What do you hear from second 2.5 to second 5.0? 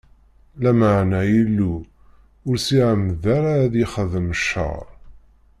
s-iɛemmed ara ad yi-ixdem cceṛ.